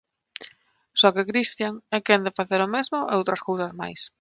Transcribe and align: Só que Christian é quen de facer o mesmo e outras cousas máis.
Só 0.99 1.07
que 1.15 1.27
Christian 1.31 1.73
é 1.97 1.99
quen 2.07 2.21
de 2.25 2.35
facer 2.37 2.61
o 2.67 2.71
mesmo 2.75 2.99
e 3.03 3.13
outras 3.19 3.41
cousas 3.47 3.71
máis. 3.81 4.01